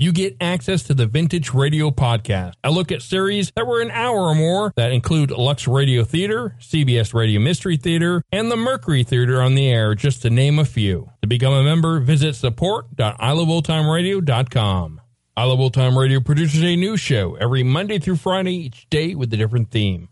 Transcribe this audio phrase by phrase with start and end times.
[0.00, 2.54] you get access to the Vintage Radio Podcast.
[2.64, 6.56] I look at series that were an hour or more that include Lux Radio Theater,
[6.58, 10.64] CBS Radio Mystery Theater, and the Mercury Theater on the air, just to name a
[10.64, 11.10] few.
[11.20, 15.00] To become a member, visit support.iloveoldtimeradio.com.
[15.36, 19.14] I Love Old Time Radio produces a new show every Monday through Friday, each day
[19.14, 20.08] with a different theme.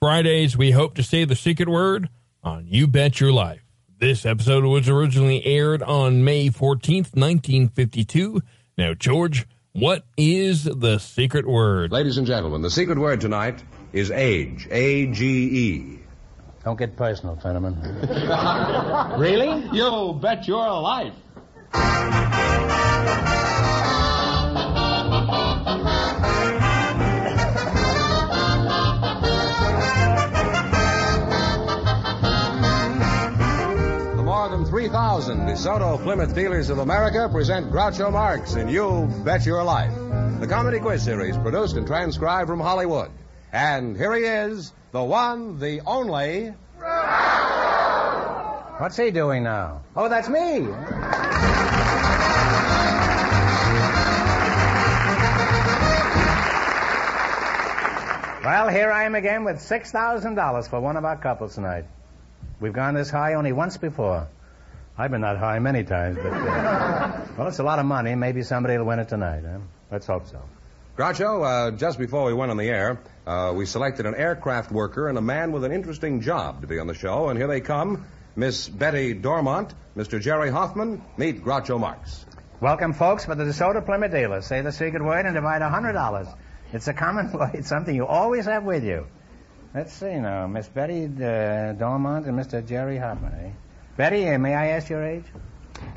[0.00, 2.08] Fridays, we hope to say the secret word
[2.42, 3.62] on You Bet Your Life.
[4.00, 8.40] This episode was originally aired on May 14th, 1952.
[8.80, 11.92] Now, George, what is the secret word?
[11.92, 14.66] Ladies and gentlemen, the secret word tonight is age.
[14.70, 15.98] A G E.
[16.64, 17.76] Don't get personal, Fenneman.
[19.18, 19.68] really?
[19.76, 21.12] You bet your life.
[34.90, 39.94] 2000, DeSoto Plymouth Dealers of America present Groucho Marx in You Bet Your Life,
[40.40, 43.08] the comedy quiz series produced and transcribed from Hollywood.
[43.52, 46.48] And here he is, the one, the only.
[48.80, 49.82] What's he doing now?
[49.94, 50.62] Oh, that's me.
[58.42, 61.84] Well, here I am again with $6,000 for one of our couples tonight.
[62.58, 64.26] We've gone this high only once before.
[65.00, 66.30] I've been that high many times, but.
[66.30, 68.14] Uh, well, it's a lot of money.
[68.14, 69.60] Maybe somebody will win it tonight, huh?
[69.90, 70.42] Let's hope so.
[70.94, 75.08] Groucho, uh, just before we went on the air, uh, we selected an aircraft worker
[75.08, 77.62] and a man with an interesting job to be on the show, and here they
[77.62, 78.04] come.
[78.36, 80.20] Miss Betty Dormont, Mr.
[80.20, 82.26] Jerry Hoffman, meet Groucho Marx.
[82.60, 84.42] Welcome, folks, for the DeSoto Plymouth dealer.
[84.42, 86.36] Say the secret word and divide a $100.
[86.74, 87.54] It's a common word.
[87.54, 89.06] It's something you always have with you.
[89.74, 90.46] Let's see now.
[90.46, 92.66] Miss Betty uh, Dormont and Mr.
[92.66, 93.50] Jerry Hoffman, eh?
[93.96, 95.24] Betty, uh, may I ask your age?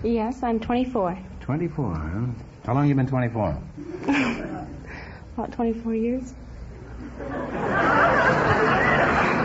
[0.04, 1.18] Yes, I'm 24.
[1.42, 2.26] 24, huh?
[2.66, 3.58] How long you been 24?
[5.38, 6.34] About 24 years.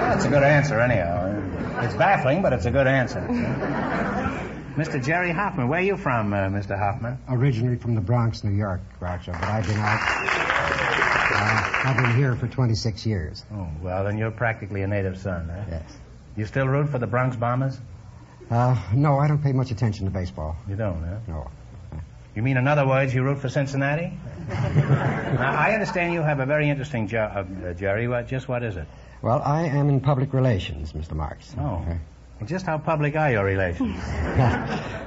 [0.08, 1.82] That's a good answer, anyhow.
[1.84, 3.20] It's baffling, but it's a good answer.
[4.76, 5.04] Mr.
[5.04, 6.78] Jerry Hoffman, where are you from, uh, Mr.
[6.78, 7.18] Hoffman?
[7.28, 10.00] originally from the Bronx, New York, Groucho, but I've been out.
[11.30, 13.44] Uh, I've been here for 26 years.
[13.52, 15.64] Oh, well, then you're practically a native son, huh?
[15.68, 15.96] Yes.
[16.36, 17.78] You still root for the Bronx Bombers?
[18.50, 20.56] Uh, no, I don't pay much attention to baseball.
[20.68, 21.18] You don't, huh?
[21.26, 21.50] No.
[22.34, 24.12] You mean, in other words, you root for Cincinnati?
[24.48, 28.08] now, I understand you have a very interesting job, uh, Jerry.
[28.08, 28.86] What, just what is it?
[29.20, 31.12] Well, I am in public relations, Mr.
[31.12, 31.54] Marx.
[31.58, 31.84] Oh.
[31.84, 33.96] Well, just how public are your relations?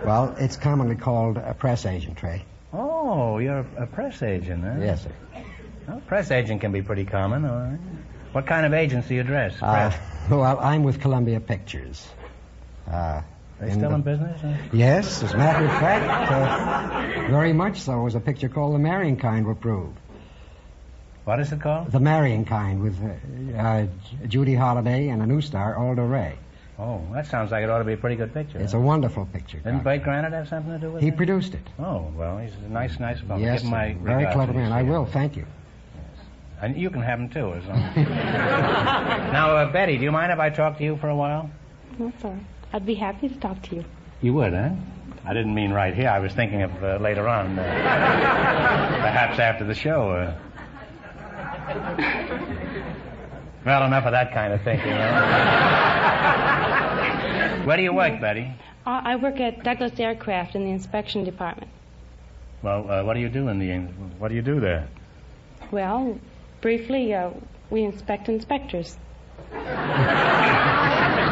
[0.06, 2.42] well, it's commonly called a press agentry.
[2.74, 4.76] oh, you're a press agent, huh?
[4.80, 5.12] Yes, sir.
[5.88, 7.80] Well, press agent can be pretty common, right.
[8.34, 9.62] What kind of agents do you address?
[9.62, 9.98] Uh,
[10.30, 12.08] well, I'm with Columbia Pictures.
[12.92, 13.22] Uh,
[13.60, 14.42] They still the- in business?
[14.42, 14.54] huh?
[14.74, 18.02] Yes, as a matter of fact, uh, very much so.
[18.02, 19.94] Was a picture called The Marrying Kind were prove.
[21.26, 21.92] What is it called?
[21.92, 23.86] The Marrying Kind with uh, uh,
[24.28, 26.34] Judy Holliday and a new star, Aldo Ray.
[26.80, 28.58] Oh, that sounds like it ought to be a pretty good picture.
[28.58, 28.80] It's huh?
[28.80, 29.58] a wonderful picture.
[29.60, 30.00] Didn't Doctor.
[30.00, 31.12] Bert Granet have something to do with He it?
[31.12, 31.62] He produced it.
[31.78, 33.40] Oh, well, he's a nice, nice fellow.
[33.40, 34.72] yes, my very clever man.
[34.72, 35.06] I will.
[35.06, 35.46] Thank you.
[36.60, 38.08] And you can have him too, as long as...
[39.32, 41.50] now, uh, Betty, do you mind if I talk to you for a while?
[42.00, 42.40] No, all right.
[42.74, 43.86] I'd be happy to talk to you.
[44.22, 44.70] You would, huh?
[45.26, 46.10] I didn't mean right here.
[46.10, 50.12] I was thinking of uh, later on, uh, perhaps after the show.
[50.12, 50.34] Uh...
[53.66, 54.92] Well, enough of that kind of thinking.
[54.92, 55.22] Huh?
[57.66, 58.52] Where do you work, Betty?
[58.86, 61.70] Uh, I work at Douglas Aircraft in the inspection department.
[62.64, 63.78] Well, uh, what do you do in the
[64.18, 64.88] what do you do there?
[65.72, 66.20] Well,
[66.62, 67.30] briefly, uh,
[67.70, 68.98] we inspect inspectors.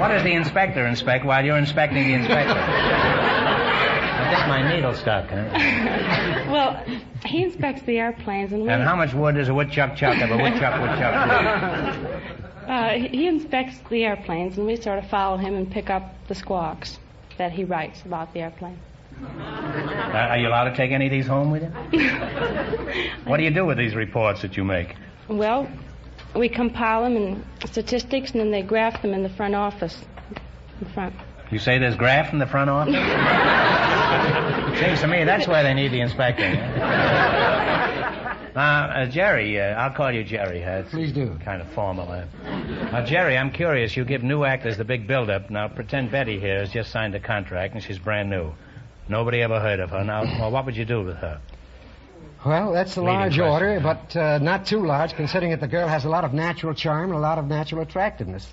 [0.00, 2.54] Well, what does the inspector inspect while you're inspecting the inspector?
[2.56, 5.28] I think my needle stuck.
[5.28, 6.46] Huh?
[6.50, 6.82] Well,
[7.26, 8.70] he inspects the airplanes, and we.
[8.70, 11.94] And how much wood does a woodchuck chuck of a woodchuck woodchuck?
[11.94, 12.36] do?
[12.70, 16.14] Uh, he he inspects the airplanes, and we sort of follow him and pick up
[16.28, 17.00] the squawks
[17.36, 18.78] that he writes about the airplane.
[19.20, 19.42] Uh,
[20.12, 22.08] are you allowed to take any of these home with you?
[23.24, 24.94] What do you do with these reports that you make?
[25.26, 25.68] Well,
[26.34, 29.96] we compile them in statistics, and then they graph them in the front office.
[30.80, 31.14] In front.
[31.50, 32.94] You say there's graph in the front office?
[34.80, 36.46] Seems to me that's where they need the inspector.
[38.54, 40.64] Now, uh, Jerry, uh, I'll call you Jerry.
[40.64, 41.38] Uh, it's Please do.
[41.44, 42.10] Kind of formal.
[42.10, 42.24] Uh.
[42.90, 43.96] Now, Jerry, I'm curious.
[43.96, 45.50] You give new actors the big build-up.
[45.50, 48.52] Now, pretend Betty here has just signed a contract and she's brand new.
[49.08, 50.02] Nobody ever heard of her.
[50.04, 51.40] Now, well, what would you do with her?
[52.44, 53.42] Well, that's a large question.
[53.44, 56.72] order, but uh, not too large, considering that the girl has a lot of natural
[56.74, 58.50] charm and a lot of natural attractiveness.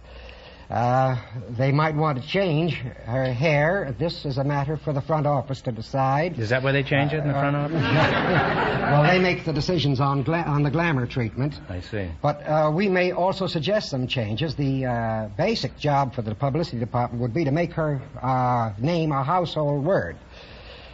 [0.69, 1.15] Uh,
[1.57, 3.95] they might want to change her hair.
[3.97, 6.37] This is a matter for the front office to decide.
[6.37, 7.81] Is that where they change it in the front office?
[7.81, 11.57] well, they make the decisions on gla- on the glamour treatment.
[11.69, 12.09] I see.
[12.21, 14.55] But uh, we may also suggest some changes.
[14.55, 19.13] The uh, basic job for the publicity department would be to make her uh, name
[19.13, 20.17] a household word.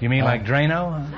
[0.01, 0.91] You mean like Drano?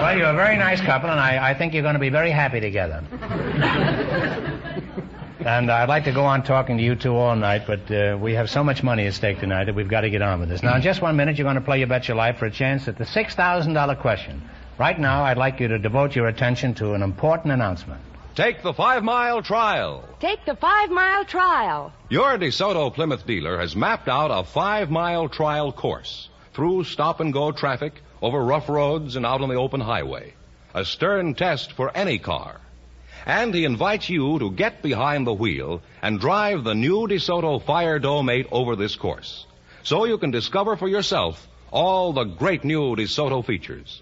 [0.00, 2.30] well, you're a very nice couple, and I, I think you're going to be very
[2.30, 3.04] happy together.
[5.40, 8.34] and I'd like to go on talking to you two all night, but uh, we
[8.34, 10.62] have so much money at stake tonight that we've got to get on with this.
[10.62, 12.50] Now, in just one minute, you're going to play You Bet Your Life for a
[12.50, 14.42] chance at the $6,000 question.
[14.76, 18.00] Right now, I'd like you to devote your attention to an important announcement.
[18.34, 20.02] Take the five mile trial.
[20.18, 21.92] Take the five mile trial.
[22.08, 27.32] Your DeSoto Plymouth dealer has mapped out a five mile trial course through stop and
[27.32, 30.32] go traffic, over rough roads, and out on the open highway.
[30.74, 32.58] A stern test for any car.
[33.26, 37.98] And he invites you to get behind the wheel and drive the new DeSoto Fire
[37.98, 39.46] Dome 8 over this course.
[39.82, 44.00] So you can discover for yourself all the great new DeSoto features.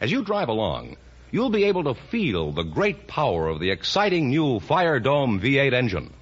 [0.00, 0.96] As you drive along,
[1.30, 5.74] you'll be able to feel the great power of the exciting new Fire Dome V8
[5.74, 6.14] engine.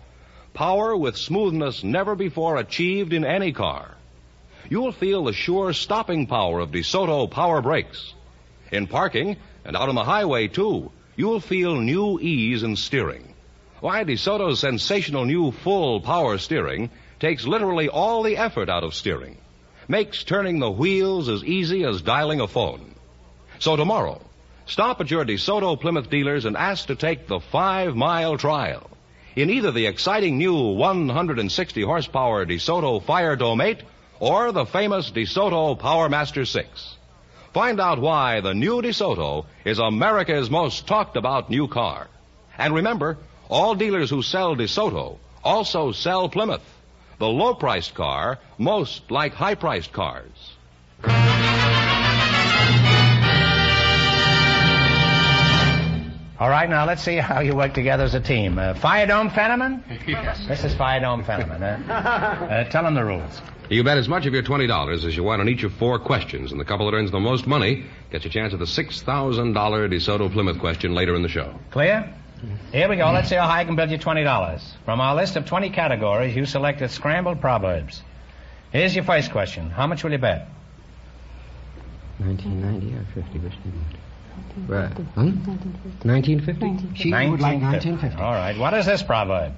[0.52, 3.95] Power with smoothness never before achieved in any car.
[4.68, 8.14] You'll feel the sure stopping power of DeSoto power brakes.
[8.72, 13.34] In parking and out on the highway, too, you'll feel new ease in steering.
[13.80, 16.90] Why, DeSoto's sensational new full power steering
[17.20, 19.38] takes literally all the effort out of steering.
[19.86, 22.94] Makes turning the wheels as easy as dialing a phone.
[23.60, 24.20] So tomorrow,
[24.66, 28.90] stop at your DeSoto Plymouth dealers and ask to take the five mile trial
[29.36, 33.82] in either the exciting new 160 horsepower DeSoto Fire Dome 8
[34.20, 36.96] or the famous DeSoto Power Master 6.
[37.52, 42.08] Find out why the new DeSoto is America's most talked about new car.
[42.58, 43.18] And remember,
[43.48, 46.64] all dealers who sell DeSoto also sell Plymouth,
[47.18, 50.52] the low priced car most like high priced cars.
[56.38, 58.58] All right, now let's see how you work together as a team.
[58.58, 59.82] Uh, Fire Dome Fenneman?
[60.06, 60.46] Yes.
[60.46, 61.62] This is Fire Dome Fenneman.
[61.88, 63.40] Uh, uh, tell him the rules.
[63.68, 66.52] You bet as much of your $20 as you want on each of four questions,
[66.52, 70.32] and the couple that earns the most money gets a chance at the $6,000 DeSoto
[70.32, 71.52] Plymouth question later in the show.
[71.72, 72.14] Clear?
[72.70, 73.10] Here we go.
[73.10, 74.62] Let's see how high I can build you $20.
[74.84, 78.02] From our list of 20 categories, you selected scrambled proverbs.
[78.70, 79.70] Here's your first question.
[79.70, 80.48] How much will you bet?
[82.18, 84.68] 1990 or 50, which do you want?
[84.68, 84.92] Right.
[84.92, 85.30] Hmm?
[85.44, 85.56] Huh?
[86.04, 86.94] 1950?
[86.94, 88.20] She would like 1950.
[88.20, 88.56] All right.
[88.56, 89.54] What is this proverb?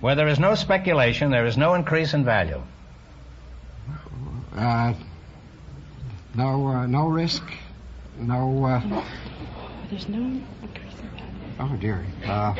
[0.00, 2.62] Where there is no speculation, there is no increase in value.
[4.56, 4.94] Uh,
[6.34, 7.42] no, uh, no risk,
[8.18, 8.64] no.
[8.64, 9.04] Uh,
[9.90, 10.18] There's no
[10.62, 11.74] increase in value.
[11.74, 12.04] oh dear.
[12.26, 12.54] Uh,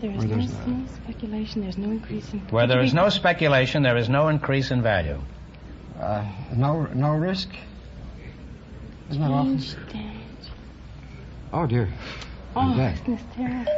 [0.00, 1.62] There is no, there's no- no speculation.
[1.62, 2.40] There's no increase in.
[2.50, 5.20] Where there is no speculation, there is no increase in value.
[6.00, 6.24] uh,
[6.56, 7.48] no, no risk.
[9.10, 9.58] Isn't that awful?
[11.52, 11.88] Oh dear.
[12.56, 12.94] Oh, Okay.
[13.04, 13.68] isn't?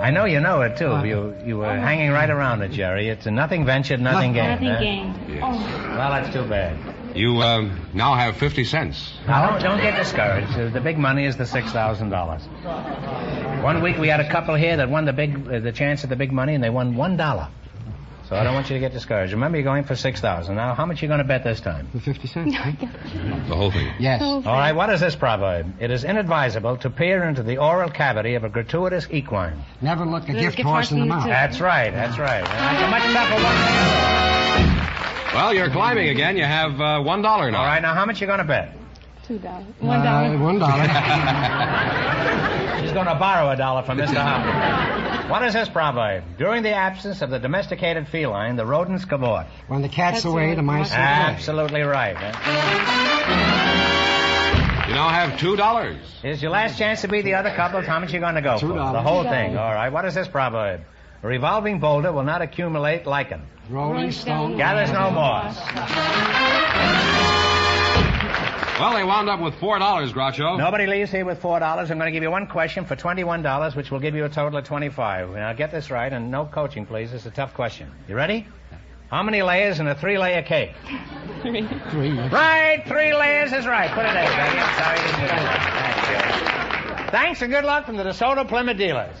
[0.00, 0.92] I know you know it too.
[1.04, 3.08] You you were hanging right around it, Jerry.
[3.08, 4.60] It's a nothing ventured, nothing gained.
[4.60, 4.80] Nothing huh?
[4.80, 5.42] gained.
[5.42, 5.50] Oh,
[5.96, 6.76] Well, that's too bad.
[7.16, 9.12] You um, now have 50 cents.
[9.26, 10.52] Now, don't, don't get discouraged.
[10.56, 12.42] Uh, The big money is the six thousand dollars.
[13.64, 16.10] One week we had a couple here that won the big uh, the chance at
[16.10, 17.48] the big money, and they won one dollar.
[18.30, 19.32] So I don't want you to get discouraged.
[19.32, 20.54] Remember, you're going for six thousand.
[20.54, 21.88] Now, how much are you going to bet this time?
[21.92, 22.56] The 50 cents.
[23.48, 23.92] The whole thing.
[23.98, 24.20] Yes.
[24.20, 24.70] so All right.
[24.72, 25.74] What is this proverb?
[25.80, 29.64] It is inadvisable to peer into the oral cavity of a gratuitous equine.
[29.80, 31.22] Never look a Let's gift horse in the horse in the mouth.
[31.24, 31.30] tooth.
[31.30, 31.90] That's right.
[31.92, 32.44] That's right.
[32.44, 35.34] That's a much tougher one.
[35.34, 36.36] Well, you're climbing again.
[36.36, 37.58] You have uh, one dollar now.
[37.58, 38.76] All right, now how much are you going to bet?
[39.30, 39.64] Two dollars.
[39.78, 40.34] One dollar.
[40.34, 40.82] Uh, one dollar.
[42.80, 44.16] She's going to borrow a dollar from Mr.
[44.16, 45.30] Hopkins.
[45.30, 46.24] What is this proverb?
[46.36, 49.46] During the absence of the domesticated feline, the rodents cavort.
[49.68, 51.04] when the cat's That's away, the mice are away.
[51.04, 52.16] Absolutely right.
[52.18, 52.32] huh?
[54.88, 55.98] You now have two dollars.
[56.22, 57.82] Here's your last chance to beat the other couple?
[57.82, 58.74] How much are you going to go Two for?
[58.74, 59.56] The whole Two thing.
[59.56, 59.90] All right.
[59.90, 60.80] What is this proverb?
[61.22, 63.42] A revolving boulder will not accumulate lichen.
[63.68, 64.56] Rolling Stone.
[64.56, 65.56] Gathers no moss.
[68.80, 70.56] Well, they wound up with four dollars, Groucho.
[70.56, 71.90] Nobody leaves here with four dollars.
[71.90, 74.28] I'm going to give you one question for twenty-one dollars, which will give you a
[74.30, 75.28] total of twenty-five.
[75.30, 77.12] Now get this right, and no coaching, please.
[77.12, 77.90] It's a tough question.
[78.08, 78.48] You ready?
[79.10, 80.72] How many layers in a three-layer cake?
[81.42, 81.62] Three.
[81.62, 83.90] Right, three layers is right.
[83.90, 84.58] Put it in, baby.
[84.58, 85.60] I'm sorry you didn't get it.
[85.60, 87.10] Thank you.
[87.10, 89.16] Thanks and good luck from the DeSoto Plymouth dealers.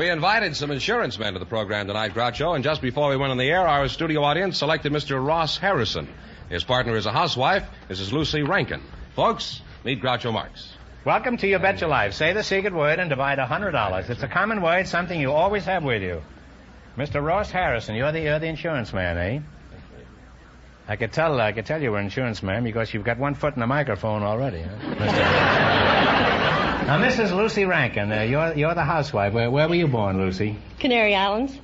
[0.00, 3.32] We invited some insurance men to the program tonight, Groucho, and just before we went
[3.32, 5.22] on the air, our studio audience selected Mr.
[5.22, 6.08] Ross Harrison.
[6.48, 8.10] His partner is a housewife, Mrs.
[8.10, 8.80] Lucy Rankin.
[9.14, 10.72] Folks, meet Groucho Marx.
[11.04, 12.14] Welcome to Your Bet Your Life.
[12.14, 14.08] Say the secret word and divide a hundred dollars.
[14.08, 16.22] It's a common word, something you always have with you.
[16.96, 17.22] Mr.
[17.22, 19.40] Ross Harrison, you're the you're the insurance man, eh?
[20.88, 23.52] I could tell I could tell you were insurance man because you've got one foot
[23.52, 24.62] in the microphone already.
[24.62, 24.94] Huh?
[24.94, 25.69] Mr.
[26.90, 27.36] now, Mrs.
[27.36, 29.32] Lucy Rankin, uh, you're you're the housewife.
[29.32, 30.56] Where, where were you born, Lucy?
[30.80, 31.56] Canary Islands.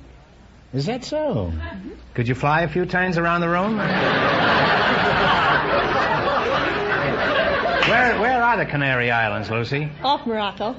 [0.73, 1.51] Is that so?
[2.13, 3.75] Could you fly a few times around the room?
[3.75, 3.89] where
[8.21, 9.91] where are the Canary Islands, Lucy?
[10.01, 10.77] Off Morocco.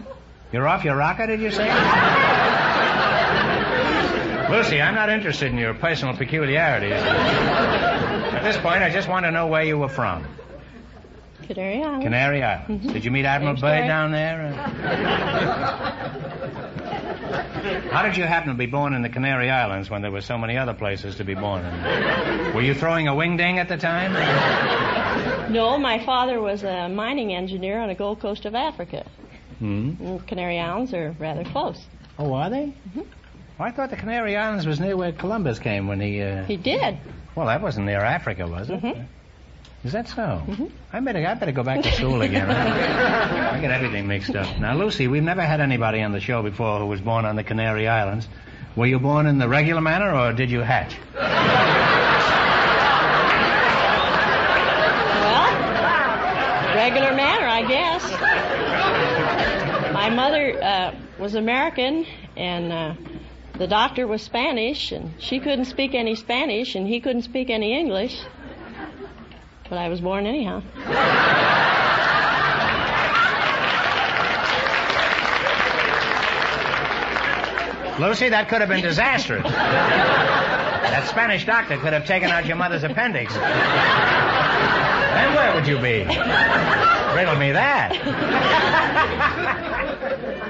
[0.51, 1.69] You're off your rocker, did you say?
[4.51, 6.95] Lucy, I'm not interested in your personal peculiarities.
[6.95, 10.27] At this point, I just want to know where you were from.
[11.49, 12.05] Canary Islands.
[12.05, 12.93] Canary Islands.
[12.93, 14.53] Did you meet Admiral Same Byrd down there?
[17.91, 20.39] How did you happen to be born in the Canary Islands when there were so
[20.39, 22.55] many other places to be born in?
[22.55, 24.15] Were you throwing a wingding at the time?
[25.49, 29.07] No, my father was a mining engineer on the Gold Coast of Africa.
[29.59, 30.19] Hmm.
[30.27, 31.83] Canary Islands are rather close.
[32.19, 32.75] Oh, are they?
[32.99, 33.07] Oh,
[33.59, 36.21] I thought the Canary Islands was near where Columbus came when he.
[36.21, 36.45] Uh...
[36.45, 36.99] He did.
[37.35, 38.83] Well, that wasn't near Africa, was it?
[38.83, 39.07] Mhm.
[39.85, 40.43] Is that so?
[40.93, 42.51] I better I better go back to school again.
[42.51, 44.59] I get everything mixed up.
[44.59, 47.45] Now, Lucy, we've never had anybody on the show before who was born on the
[47.45, 48.27] Canary Islands.
[48.75, 50.97] Were you born in the regular manner, or did you hatch?
[51.15, 51.25] Well,
[56.75, 58.03] regular manner, I guess.
[59.93, 62.07] My mother uh, was American,
[62.37, 62.95] and uh,
[63.59, 67.79] the doctor was Spanish, and she couldn't speak any Spanish, and he couldn't speak any
[67.79, 68.19] English.
[69.69, 70.63] But I was born anyhow.
[77.99, 79.43] Lucy, that could have been disastrous.
[79.43, 83.35] that Spanish doctor could have taken out your mother's appendix.
[83.35, 83.45] then
[85.35, 86.05] where would you be?
[87.17, 87.91] Riddle me that.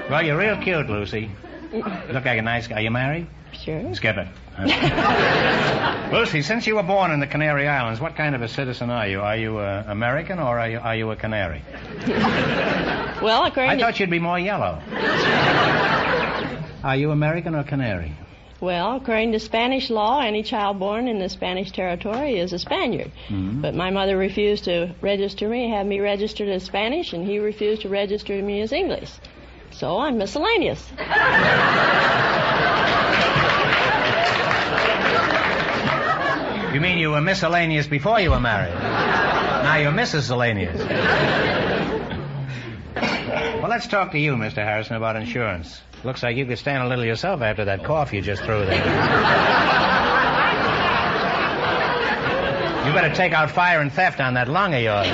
[0.09, 1.31] well, you're real cute, Lucy.
[1.73, 2.75] You look like a nice guy.
[2.77, 3.25] Are you married?
[3.51, 3.95] Sure.
[3.95, 4.27] Skip it.
[6.11, 9.07] Lucy, since you were born in the Canary Islands, what kind of a citizen are
[9.07, 9.21] you?
[9.21, 11.61] Are you uh, American or are you, are you a canary?
[13.21, 14.81] Well, according I to thought you'd be more yellow.
[16.83, 18.13] Are you American or canary?
[18.61, 23.11] Well, according to Spanish law, any child born in the Spanish territory is a Spaniard.
[23.27, 23.61] Mm-hmm.
[23.61, 27.81] But my mother refused to register me, have me registered as Spanish, and he refused
[27.83, 29.11] to register me as English.
[29.71, 30.85] So I'm miscellaneous.
[36.79, 38.73] You mean you were miscellaneous before you were married?
[38.73, 40.79] now you're miscellaneous.
[42.95, 44.63] well, let's talk to you, Mr.
[44.63, 45.81] Harrison, about insurance.
[46.05, 48.77] Looks like you could stand a little yourself after that cough you just threw there.
[52.87, 55.07] you better take out fire and theft on that lung of yours.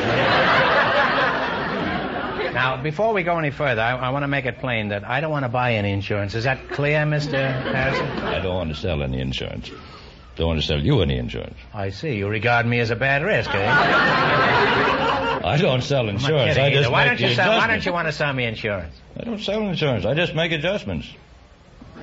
[2.54, 5.20] now, before we go any further, I, I want to make it plain that I
[5.20, 6.36] don't want to buy any insurance.
[6.36, 7.60] Is that clear, Mr.
[7.74, 8.06] Harrison?
[8.20, 9.72] I don't want to sell any insurance.
[10.36, 11.58] Don't want to sell you any insurance.
[11.74, 12.16] I see.
[12.16, 13.66] You regard me as a bad risk, eh?
[15.46, 16.58] I don't sell insurance.
[16.58, 18.96] I just why make don't you sell, Why don't you want to sell me insurance?
[19.18, 20.06] I don't sell insurance.
[20.06, 21.08] I just make adjustments.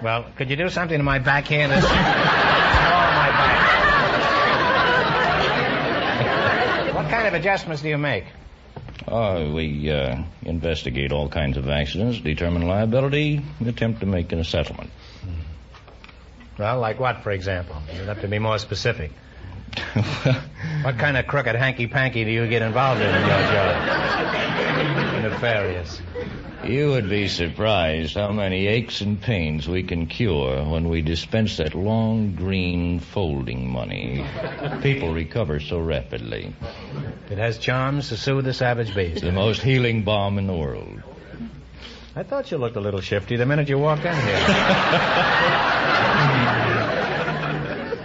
[0.03, 1.69] Well, could you do something to my back here?
[1.69, 1.85] This...
[1.85, 3.73] oh, my back.
[6.95, 8.25] what kind of adjustments do you make?
[9.07, 14.91] Uh, we uh, investigate all kinds of accidents, determine liability, attempt to make a settlement.
[16.63, 17.75] Well, like what, for example?
[17.93, 19.11] You'd have to be more specific.
[20.83, 25.23] what kind of crooked hanky-panky do you get involved in in your job?
[25.25, 26.01] Nefarious.
[26.63, 31.57] You would be surprised how many aches and pains we can cure when we dispense
[31.57, 34.25] that long green folding money.
[34.83, 36.55] People recover so rapidly.
[37.29, 39.23] It has charms to soothe the savage beast.
[39.23, 41.03] The most healing balm in the world.
[42.15, 45.39] I thought you looked a little shifty the minute you walked in here.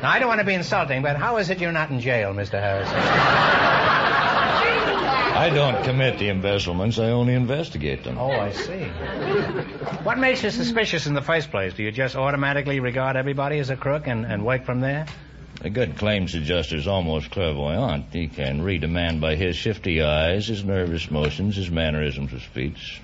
[0.02, 2.34] now, I don't want to be insulting, but how is it you're not in jail,
[2.34, 2.60] Mr.
[2.62, 2.98] Harrison?
[5.38, 8.18] I don't commit the embezzlements, I only investigate them.
[8.18, 8.86] Oh, I see.
[10.04, 11.76] What makes you suspicious in the first place?
[11.76, 15.06] Do you just automatically regard everybody as a crook and, and work from there?
[15.62, 18.06] A good claims adjuster's almost clairvoyant.
[18.12, 22.42] He can read a man by his shifty eyes, his nervous motions, his mannerisms of
[22.42, 23.02] speech.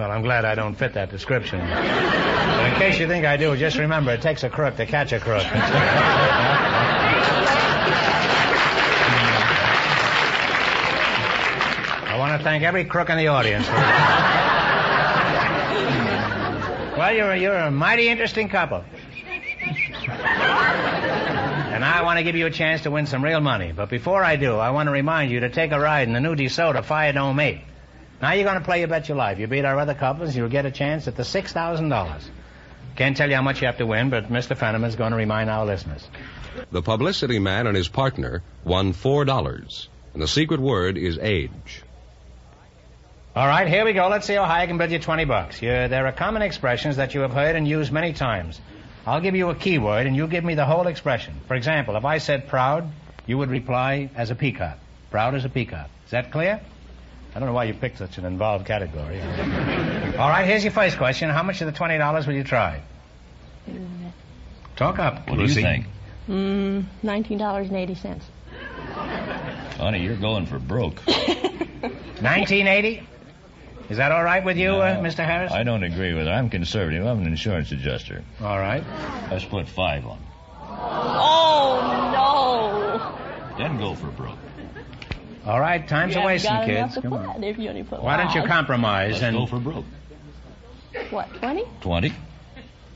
[0.00, 1.60] Well, I'm glad I don't fit that description.
[1.60, 5.12] But in case you think I do, just remember it takes a crook to catch
[5.12, 5.44] a crook.
[12.06, 13.68] I want to thank every crook in the audience.
[16.96, 18.82] well, you're a, you're a mighty interesting couple.
[21.74, 23.72] And I want to give you a chance to win some real money.
[23.72, 26.20] But before I do, I want to remind you to take a ride in the
[26.20, 27.60] new DeSoto Fire Dome 8.
[28.20, 29.38] Now you're going to play You Bet Your Life.
[29.38, 32.22] You beat our other couples, you'll get a chance at the $6,000.
[32.96, 34.56] Can't tell you how much you have to win, but Mr.
[34.56, 36.06] Fenneman's going to remind our listeners.
[36.70, 39.88] The publicity man and his partner won $4.
[40.12, 41.82] And the secret word is age.
[43.34, 44.08] All right, here we go.
[44.08, 45.62] Let's see how high I can bid you 20 bucks.
[45.62, 48.60] You, there are common expressions that you have heard and used many times.
[49.06, 51.34] I'll give you a keyword, and you give me the whole expression.
[51.46, 52.90] For example, if I said proud,
[53.26, 54.78] you would reply as a peacock.
[55.10, 55.88] Proud as a peacock.
[56.04, 56.60] Is that clear?
[57.34, 59.20] I don't know why you picked such an involved category.
[59.20, 61.30] All right, here's your first question.
[61.30, 62.82] How much of the $20 will you try?
[64.76, 65.28] Talk up.
[65.28, 65.86] What do you think?
[66.28, 68.20] Mm, $19.80.
[69.76, 71.00] Honey, you're going for broke.
[71.06, 73.06] 1980?
[73.90, 75.24] Is that all right with you, uh, Mr.
[75.24, 75.52] Harris?
[75.52, 76.30] I don't agree with it.
[76.30, 77.04] I'm conservative.
[77.06, 78.22] I'm an insurance adjuster.
[78.40, 78.84] All right.
[79.30, 80.18] Let's put five on.
[80.62, 81.80] Oh,
[83.52, 83.58] no.
[83.58, 84.38] Then go for broke.
[85.46, 86.98] All right, time's You a wasting, got kids.
[87.00, 87.42] Come on.
[87.42, 89.84] if you only put Why don't you compromise Let's and go for broke.
[91.10, 91.64] What, 20?
[91.80, 92.12] 20.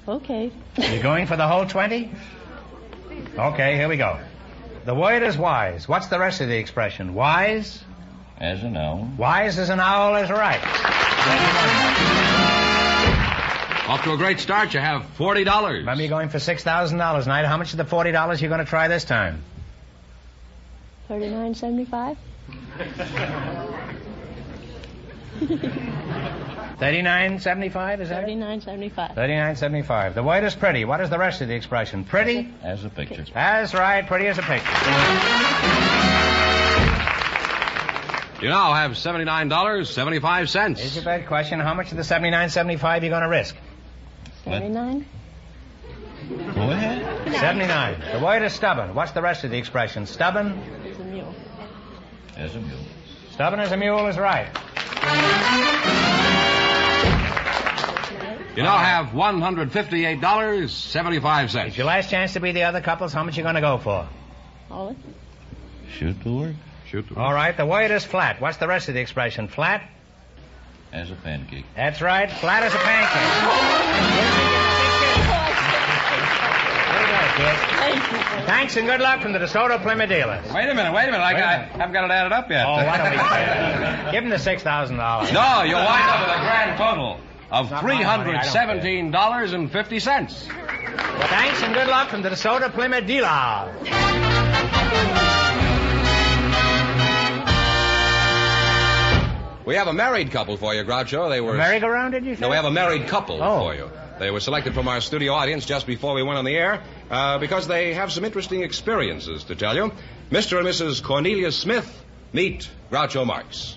[0.06, 0.52] Okay.
[0.76, 2.12] you're going for the whole 20?
[3.38, 4.20] Okay, here we go.
[4.84, 5.88] The word is wise.
[5.88, 7.14] What's the rest of the expression?
[7.14, 7.82] Wise?
[8.38, 9.08] As an owl.
[9.16, 10.60] Wise as an owl is right.
[13.88, 14.74] Off to a great start.
[14.74, 15.78] You have $40.
[15.78, 17.44] Remember, you're going for $6,000 tonight.
[17.46, 19.42] How much of the $40 you going to try this time?
[21.08, 22.16] 39.75?
[26.78, 28.00] Thirty-nine seventy-five.
[28.00, 28.38] Is that it?
[28.38, 29.14] 39.75.
[29.14, 30.14] Thirty-nine seventy-five.
[30.14, 30.84] The word is pretty.
[30.84, 32.04] What is the rest of the expression?
[32.04, 32.52] Pretty?
[32.62, 33.24] As a picture.
[33.32, 34.06] That's right.
[34.06, 34.70] Pretty as a picture.
[38.42, 40.78] You now have $79.75.
[40.78, 41.60] Here's your bad question.
[41.60, 43.56] How much of the seventy-nine seventy-five are you going to risk?
[44.44, 45.06] 79?
[46.54, 47.32] Go ahead.
[47.34, 48.02] Seventy-nine.
[48.12, 48.94] The word is stubborn.
[48.94, 50.06] What's the rest of the expression?
[50.06, 50.60] Stubborn?
[52.36, 52.60] It's a mule.
[52.60, 52.78] As a mule.
[53.32, 54.48] Stubborn as a mule is right.
[58.56, 61.66] You now have $158.75.
[61.66, 63.12] It's your last chance to be the other couples.
[63.12, 64.08] How much you going to go for?
[64.70, 65.02] All of it?
[65.98, 66.54] Shoot to work.
[66.86, 67.08] Shoot.
[67.08, 67.24] To work.
[67.24, 67.56] All right.
[67.56, 68.40] The word is flat.
[68.40, 69.48] What's the rest of the expression?
[69.48, 69.82] Flat?
[70.92, 71.64] As a pancake.
[71.74, 72.30] That's right.
[72.30, 74.53] Flat as a pancake.
[78.46, 80.44] Thanks and good luck from the DeSoto Plymouth dealers.
[80.52, 81.20] Wait a minute, wait a minute.
[81.20, 81.72] I, Wait a I minute.
[81.76, 82.66] haven't got it added up yet.
[82.66, 83.10] Oh, why don't
[84.06, 85.32] we give him the six thousand dollars?
[85.32, 90.48] No, you'll wind up with a grand total of Not my money, I don't $317.50.
[91.18, 93.88] Well, thanks and good luck from the DeSoto Plymouth dealers.
[99.66, 101.30] We have a married couple for you, Groucho.
[101.30, 101.54] They were.
[101.54, 102.42] Merry-go-round, did you say?
[102.42, 103.60] No, we have a married couple Oh.
[103.60, 103.90] for you.
[104.18, 107.38] They were selected from our studio audience just before we went on the air uh,
[107.38, 109.92] because they have some interesting experiences to tell you.
[110.30, 110.58] Mr.
[110.58, 111.02] and Mrs.
[111.02, 113.76] Cornelius Smith meet Groucho Marx.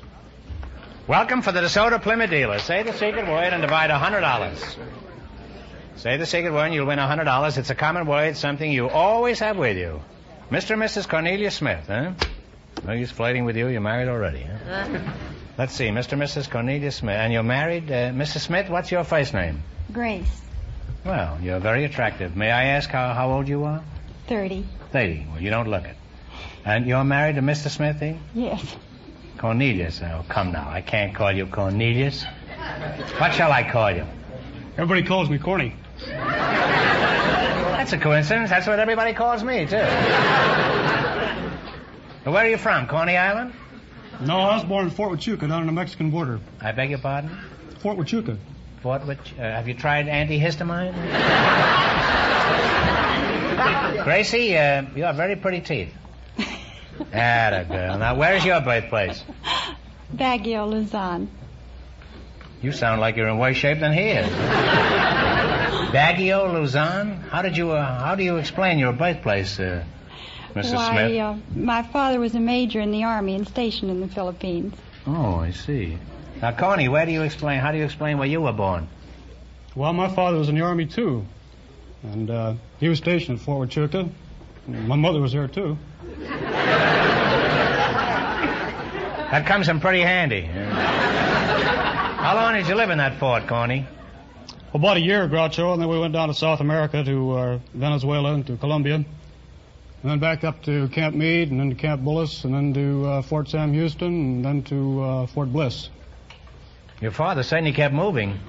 [1.07, 2.61] Welcome for the DeSoto Plymouth dealers.
[2.61, 4.77] Say the secret word and divide a hundred dollars.
[5.95, 7.57] Say the secret word and you'll win a hundred dollars.
[7.57, 10.01] It's a common word, something you always have with you.
[10.51, 10.71] Mr.
[10.71, 11.09] and Mrs.
[11.09, 12.11] Cornelius Smith, huh?
[12.85, 13.69] No use flirting with you.
[13.69, 14.99] You're married already, huh?
[15.57, 16.13] Let's see, Mr.
[16.13, 16.49] and Mrs.
[16.49, 17.15] Cornelius Smith.
[17.17, 17.89] And you're married?
[17.91, 18.41] Uh, Mrs.
[18.41, 19.63] Smith, what's your first name?
[19.91, 20.41] Grace,
[21.05, 22.35] Well, you're very attractive.
[22.35, 23.81] May I ask how, how old you are?
[24.27, 24.65] 30.
[24.91, 25.27] 30.
[25.31, 25.95] Well, you don't look it.
[26.65, 27.69] And you're married to Mr.
[27.69, 28.15] Smith, eh?
[28.35, 28.75] Yes.
[29.37, 30.01] Cornelius.
[30.03, 30.69] Oh, come now.
[30.69, 32.23] I can't call you Cornelius.
[33.17, 34.05] What shall I call you?
[34.73, 35.73] Everybody calls me corny.
[36.07, 38.49] That's a coincidence.
[38.49, 39.77] That's what everybody calls me, too.
[42.29, 42.87] Where are you from?
[42.87, 43.53] Coney Island?
[44.19, 46.39] No, I was born in Fort Huachuca down on the Mexican border.
[46.59, 47.37] I beg your pardon?
[47.79, 48.37] Fort Huachuca.
[48.81, 49.33] Fort which?
[49.37, 50.93] Uh, have you tried antihistamine?
[54.03, 55.93] Gracie, uh, you have very pretty teeth.
[57.11, 57.97] Atta girl.
[57.97, 59.23] Now, where's your birthplace?
[60.15, 61.29] Baguio, Luzon.
[62.61, 64.27] You sound like you're in worse shape than he is.
[65.91, 67.17] Baguio, Luzon?
[67.29, 69.83] How did you, uh, how do you explain your birthplace, uh,
[70.57, 70.75] Mrs.
[70.75, 71.19] Why, Smith?
[71.19, 74.73] Uh, my father was a major in the Army and stationed in the Philippines.
[75.05, 75.97] Oh, I see.
[76.41, 78.87] Now, Connie, where do you explain, how do you explain where you were born?
[79.75, 81.25] Well, my father was in the Army, too.
[82.03, 84.09] And uh, he was stationed at Fort Huachuca.
[84.67, 85.77] My mother was there, too.
[89.31, 90.41] That comes in pretty handy.
[92.17, 93.85] How long did you live in that fort, Connie?
[94.73, 98.33] About a year, Groucho, and then we went down to South America to uh, Venezuela
[98.33, 99.03] and to Colombia.
[100.03, 103.07] And then back up to Camp Meade, and then to Camp Bullis, and then to
[103.07, 105.89] uh, Fort Sam Houston, and then to uh, Fort Bliss.
[107.01, 108.39] Your father certainly kept moving.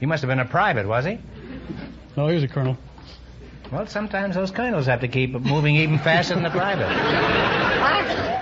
[0.00, 1.18] He must have been a private, was he?
[2.16, 2.76] No, he was a colonel.
[3.72, 6.86] Well, sometimes those colonels have to keep moving even faster than the private.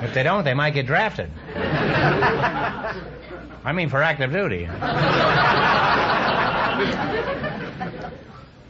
[0.05, 1.31] If they don't, they might get drafted.
[3.65, 4.69] I mean, for active duty.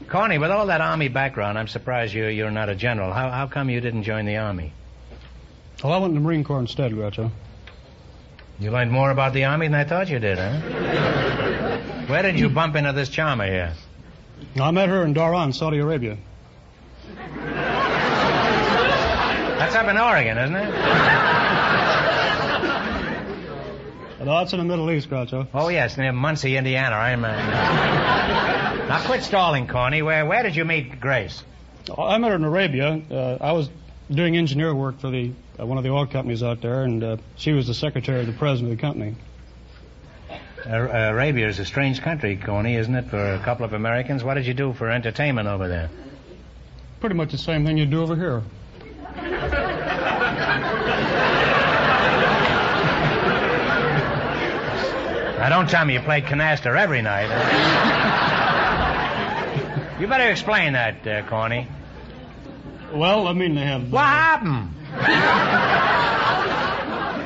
[0.08, 3.12] Connie, with all that Army background, I'm surprised you're, you're not a general.
[3.12, 4.72] How, how come you didn't join the Army?
[5.82, 7.30] Well, I went in the Marine Corps instead, Groucho.
[8.60, 10.60] You learned more about the Army than I thought you did, huh?
[12.06, 13.72] Where did you bump into this charmer here?
[14.60, 16.16] I met her in Dhahran, Saudi Arabia.
[19.58, 20.70] That's up in Oregon, isn't it?
[24.24, 25.46] No, it's in the Middle East, Groucho.
[25.52, 26.96] Oh, yes, near Muncie, Indiana.
[26.96, 27.24] I'm.
[27.24, 28.70] Uh...
[28.88, 30.02] now, quit stalling, Connie.
[30.02, 31.42] Where, where did you meet Grace?
[31.96, 33.00] I met her in Arabia.
[33.10, 33.70] Uh, I was
[34.10, 37.16] doing engineer work for the uh, one of the oil companies out there, and uh,
[37.36, 39.14] she was the secretary of the president of the company.
[40.66, 44.24] Uh, Arabia is a strange country, Coney, isn't it, for a couple of Americans?
[44.24, 45.90] What did you do for entertainment over there?
[47.00, 48.42] Pretty much the same thing you do over here.
[55.38, 58.30] Now, don't tell me you played canasta every night.
[60.04, 61.66] you better explain that, uh, Coney.
[62.92, 63.90] Well, I mean, they have.
[63.90, 64.68] What happened?
[64.92, 65.08] That's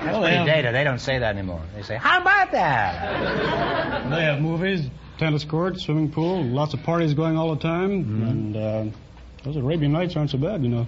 [0.12, 0.74] Well, they pretty have- dated.
[0.74, 1.60] They don't say that anymore.
[1.74, 4.08] They say, how about that?
[4.10, 4.88] They have movies,
[5.18, 8.22] tennis courts, swimming pool, lots of parties going all the time, Mm-hmm.
[8.22, 8.84] and uh,
[9.44, 10.86] those Arabian Nights aren't so bad, you know.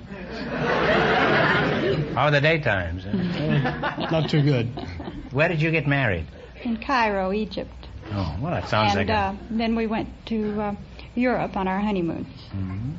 [2.15, 3.03] How are the daytimes?
[3.05, 4.07] huh?
[4.11, 4.67] Not too good.
[5.33, 6.27] Where did you get married?
[6.63, 7.73] In Cairo, Egypt.
[8.13, 9.21] Oh, well, that sounds and like a...
[9.21, 10.75] uh, then we went to uh,
[11.15, 12.27] Europe on our honeymoon.
[12.55, 12.95] Mhm.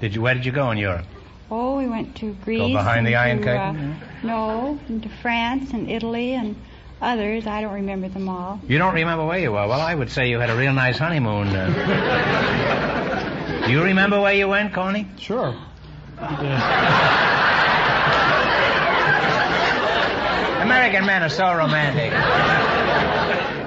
[0.00, 0.22] Did you?
[0.22, 1.06] Where did you go in Europe?
[1.50, 2.60] Oh, we went to Greece.
[2.60, 3.92] Go behind the Iron to, Curtain?
[3.92, 6.56] Uh, no, and to France and Italy and
[7.00, 7.46] others.
[7.46, 8.58] I don't remember them all.
[8.66, 9.66] You don't remember where you were?
[9.68, 11.48] Well, I would say you had a real nice honeymoon.
[11.48, 11.68] Uh...
[13.66, 15.06] Do you remember where you went, Coney?
[15.18, 15.54] Sure.
[20.62, 22.12] American men are so romantic.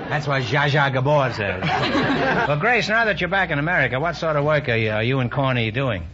[0.09, 1.63] That's what Zsa Zsa Gabor says.
[2.47, 5.03] well, Grace, now that you're back in America, what sort of work are you, are
[5.03, 6.07] you and Corny doing?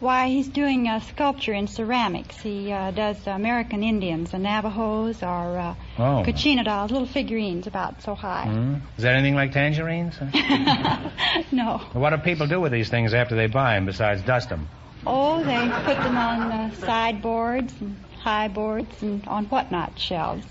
[0.00, 2.38] Why, he's doing uh, sculpture in ceramics.
[2.40, 6.22] He uh, does American Indians, the Navajos, or uh, Oh.
[6.26, 8.46] Kachina dolls, little figurines about so high.
[8.46, 8.74] Hmm?
[8.98, 10.16] Is that anything like tangerines?
[11.52, 11.78] no.
[11.92, 14.68] what do people do with these things after they buy them besides dust them?
[15.06, 20.44] Oh, they put them on uh, sideboards and high boards and on whatnot shelves.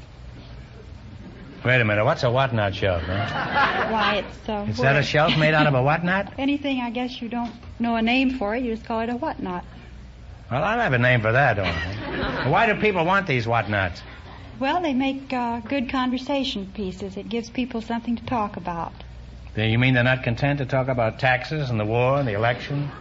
[1.65, 3.01] Wait a minute, what's a whatnot shelf?
[3.03, 3.87] Huh?
[3.89, 6.33] Why, it's uh, Is that a shelf made out of a whatnot?
[6.37, 8.63] Anything, I guess you don't know a name for it.
[8.63, 9.63] You just call it a whatnot.
[10.51, 12.49] Well, I'll have a name for that, don't I?
[12.49, 14.01] Why do people want these whatnots?
[14.59, 17.15] Well, they make uh, good conversation pieces.
[17.15, 18.91] It gives people something to talk about.
[19.55, 22.33] Then You mean they're not content to talk about taxes and the war and the
[22.33, 22.91] election,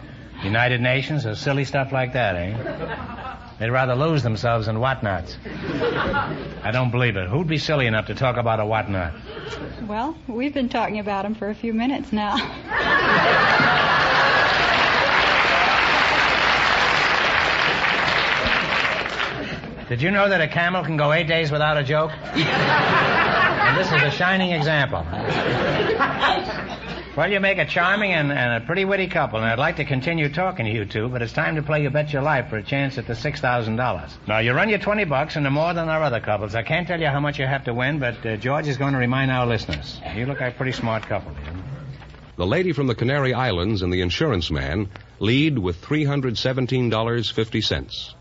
[0.41, 3.19] United Nations, or silly stuff like that, eh?
[3.63, 5.37] They'd rather lose themselves in whatnots.
[5.45, 7.29] I don't believe it.
[7.29, 9.13] Who'd be silly enough to talk about a whatnot?
[9.87, 12.35] Well, we've been talking about them for a few minutes now.
[19.87, 22.11] Did you know that a camel can go eight days without a joke?
[22.33, 25.05] and this is a shining example.
[27.15, 29.85] Well, you make a charming and, and a pretty witty couple, and I'd like to
[29.85, 32.57] continue talking to you two, but it's time to play You Bet Your Life for
[32.57, 34.11] a chance at the $6,000.
[34.27, 36.55] Now, you run your 20 bucks into more than our other couples.
[36.55, 38.93] I can't tell you how much you have to win, but uh, George is going
[38.93, 40.01] to remind our listeners.
[40.15, 41.35] You look like a pretty smart couple.
[42.35, 48.13] The lady from the Canary Islands and the insurance man lead with $317.50.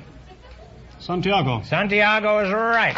[0.99, 1.63] Santiago.
[1.63, 2.95] Santiago is right.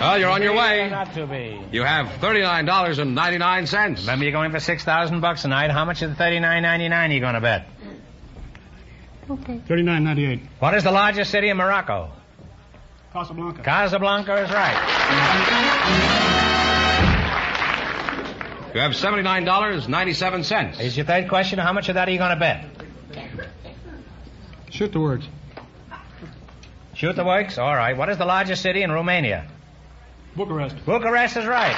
[0.00, 0.88] Well, you're on your way.
[0.90, 1.60] Not to be.
[1.72, 3.66] You have thirty-nine dollars and ninety-nine.
[3.96, 5.70] Remember, you're going for six thousand bucks tonight.
[5.70, 7.66] How much of the thirty-nine ninety-nine are you going to bet?
[9.28, 9.60] Okay.
[9.68, 10.40] 39.98.
[10.58, 12.10] What is the largest city in Morocco?
[13.12, 13.62] Casablanca.
[13.62, 14.76] Casablanca is right.
[18.74, 20.78] You have seventy-nine dollars ninety-seven cents.
[20.78, 21.58] Is your third question.
[21.58, 22.66] How much of that are you going to bet?
[24.70, 25.26] Shoot the words.
[26.94, 27.56] Shoot the works.
[27.58, 27.96] All right.
[27.96, 29.46] What is the largest city in Romania?
[30.36, 30.76] Bucharest.
[30.84, 31.74] Bucharest is right.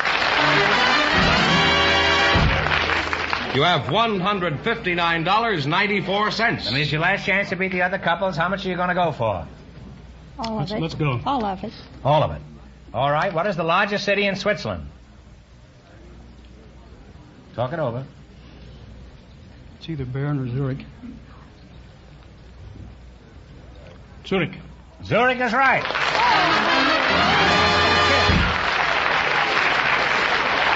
[3.55, 6.67] You have one hundred fifty-nine dollars ninety-four cents.
[6.67, 8.37] And here's your last chance to beat the other couples.
[8.37, 9.47] How much are you going to go for?
[10.43, 10.81] All Let's- of it.
[10.81, 11.21] let's go.
[11.27, 11.73] All of it.
[12.05, 12.41] All of it.
[12.95, 13.33] All right.
[13.33, 14.87] What is the largest city in Switzerland?
[17.55, 18.05] Talk it over.
[19.79, 20.85] It's either Bern or Zurich.
[24.27, 24.53] Zurich.
[25.05, 25.85] Zurich is right.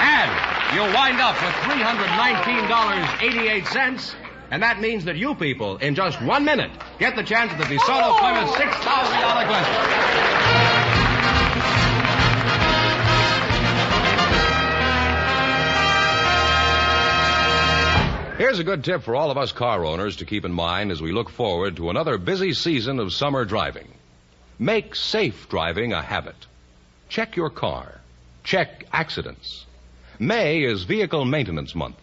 [0.00, 0.31] And
[0.74, 4.14] you'll wind up with $319.88.
[4.50, 7.64] And that means that you people, in just one minute, get the chance at the
[7.64, 10.74] DeSoto Plymouth $6,000 question.
[18.37, 21.00] Here's a good tip for all of us car owners to keep in mind as
[21.00, 23.88] we look forward to another busy season of summer driving.
[24.59, 26.35] Make safe driving a habit.
[27.09, 28.00] Check your car.
[28.42, 29.64] Check accidents.
[30.18, 31.96] May is Vehicle Maintenance Month.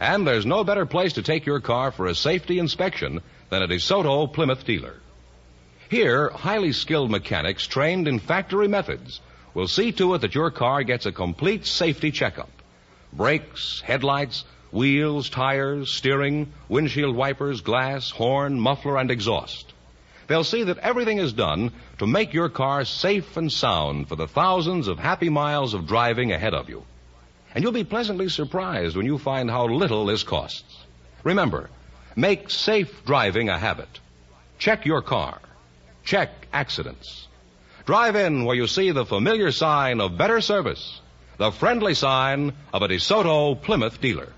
[0.00, 3.68] And there's no better place to take your car for a safety inspection than a
[3.68, 4.94] DeSoto Plymouth dealer.
[5.88, 9.20] Here, highly skilled mechanics trained in factory methods
[9.54, 12.50] will see to it that your car gets a complete safety checkup.
[13.12, 19.72] Brakes, headlights, wheels, tires, steering, windshield wipers, glass, horn, muffler, and exhaust.
[20.26, 24.26] They'll see that everything is done to make your car safe and sound for the
[24.26, 26.82] thousands of happy miles of driving ahead of you.
[27.54, 30.84] And you'll be pleasantly surprised when you find how little this costs.
[31.22, 31.70] Remember,
[32.16, 34.00] make safe driving a habit.
[34.58, 35.40] Check your car.
[36.04, 37.28] Check accidents.
[37.86, 41.00] Drive in where you see the familiar sign of better service,
[41.38, 44.32] the friendly sign of a DeSoto Plymouth dealer.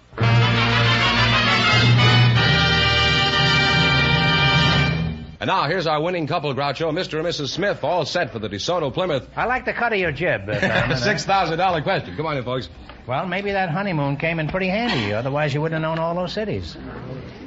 [5.39, 7.19] And now here's our winning couple, Groucho, Mr.
[7.19, 7.49] and Mrs.
[7.49, 10.49] Smith, all set for the DeSoto Plymouth I like the cut of your jib.
[10.49, 12.17] uh, six thousand dollar question.
[12.17, 12.69] Come on in, folks.
[13.07, 15.13] Well, maybe that honeymoon came in pretty handy.
[15.13, 16.77] Otherwise, you wouldn't have known all those cities.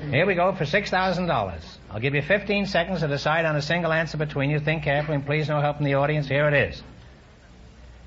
[0.09, 1.63] Here we go for $6,000.
[1.91, 4.59] I'll give you 15 seconds to decide on a single answer between you.
[4.59, 6.27] Think carefully and please no help from the audience.
[6.29, 6.81] Here it is.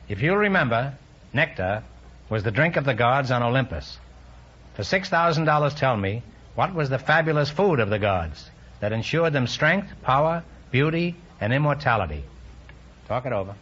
[0.08, 0.94] If you'll remember,
[1.34, 1.84] nectar
[2.30, 3.98] was the drink of the gods on Olympus.
[4.74, 6.22] For $6,000, tell me,
[6.54, 8.50] what was the fabulous food of the gods
[8.82, 10.42] that ensured them strength, power,
[10.72, 12.24] beauty, and immortality?
[13.06, 13.54] Talk it over.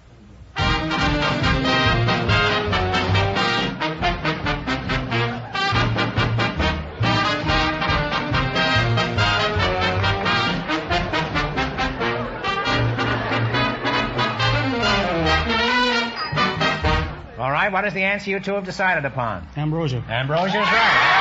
[17.38, 19.46] All right, what is the answer you two have decided upon?
[19.54, 20.02] Ambrosia.
[20.08, 21.19] Ambrosia is right.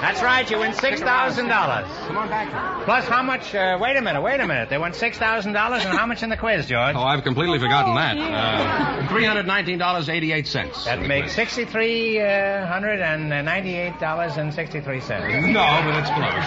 [0.00, 2.06] That's right, you win $6,000.
[2.06, 2.84] Come on back.
[2.84, 4.68] Plus how much, uh, wait a minute, wait a minute.
[4.68, 5.56] They won $6,000 and
[5.98, 6.94] how much in the quiz, George?
[6.94, 8.16] Oh, I've completely forgotten that.
[8.16, 10.84] Uh, Three hundred nineteen dollars eighty-eight cents.
[10.84, 15.46] That makes sixty-three uh, hundred and ninety-eight dollars and sixty-three cents.
[15.46, 16.44] No, but it's close.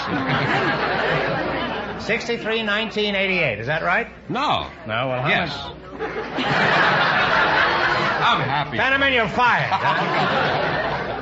[2.05, 3.59] Sixty-three nineteen eighty-eight.
[3.59, 4.07] Is that right?
[4.29, 4.67] No.
[4.85, 5.07] No.
[5.07, 5.55] Well, how Yes.
[5.55, 5.73] much?
[8.21, 8.77] I'm happy.
[8.77, 10.65] Fenneman, you're fired.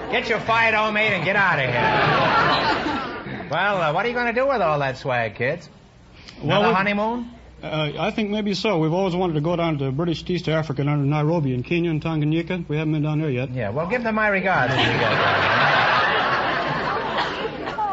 [0.08, 0.12] huh?
[0.12, 3.48] get your fired homemade and get out of here.
[3.52, 5.70] well, uh, what are you going to do with all that swag, kids?
[6.42, 7.32] Well, Another we- honeymoon?
[7.62, 8.78] Uh, I think maybe so.
[8.78, 11.90] We've always wanted to go down to British East Africa, down to Nairobi and Kenya
[11.90, 12.68] and Tanganyika.
[12.70, 13.52] We haven't been down there yet.
[13.52, 13.70] Yeah.
[13.70, 14.74] Well, give them my regards.
[14.76, 15.78] as you get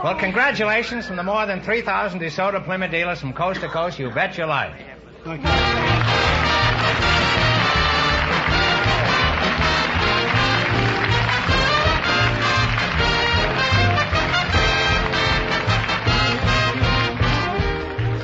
[0.05, 3.99] well, congratulations from the more than 3,000 DeSoto Plymouth dealers from coast to coast.
[3.99, 4.79] You bet your life.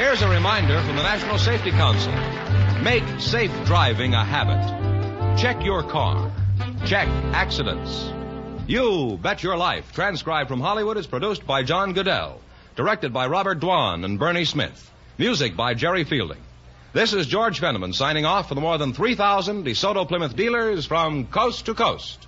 [0.00, 2.10] Here's a reminder from the National Safety Council.
[2.82, 5.38] Make safe driving a habit.
[5.38, 6.32] Check your car.
[6.86, 8.10] Check accidents.
[8.66, 12.40] You Bet Your Life, transcribed from Hollywood, is produced by John Guedel.
[12.76, 14.90] Directed by Robert Dwan and Bernie Smith.
[15.18, 16.40] Music by Jerry Fielding.
[16.94, 21.26] This is George Fenneman signing off for the more than 3,000 DeSoto Plymouth dealers from
[21.26, 22.26] coast to coast.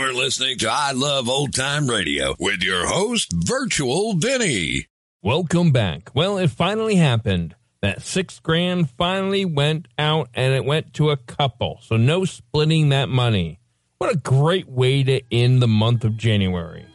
[0.00, 4.86] You're listening to I Love Old Time Radio with your host, Virtual Vinny.
[5.22, 6.10] Welcome back.
[6.14, 7.54] Well, it finally happened.
[7.82, 11.80] That six grand finally went out and it went to a couple.
[11.82, 13.60] So no splitting that money.
[13.98, 16.86] What a great way to end the month of January.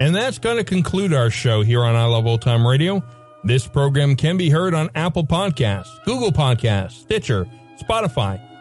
[0.00, 3.04] And that's going to conclude our show here on I Love Old Time Radio.
[3.44, 7.46] This program can be heard on Apple Podcasts, Google Podcasts, Stitcher,
[7.80, 8.44] Spotify,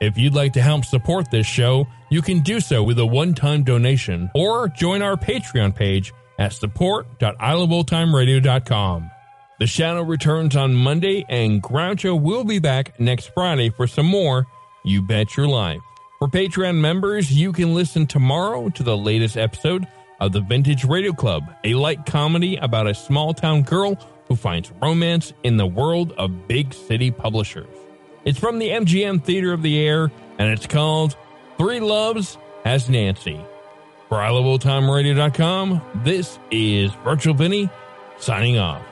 [0.00, 3.62] If you'd like to help support this show, you can do so with a one-time
[3.64, 9.10] donation or join our Patreon page at support.iloveoldtimeradio.com.
[9.58, 14.46] The Shadow returns on Monday and Groucho will be back next Friday for some more
[14.84, 15.80] You Bet Your Life.
[16.18, 19.86] For Patreon members, you can listen tomorrow to the latest episode
[20.20, 23.94] of the Vintage Radio Club, a light comedy about a small town girl
[24.28, 27.85] who finds romance in the world of big city publishers.
[28.26, 31.16] It's from the MGM Theater of the Air, and it's called
[31.58, 33.40] Three Loves Has Nancy.
[34.08, 37.70] For iloveoldtimeradio.com, this is Virtual Vinny
[38.18, 38.82] signing off.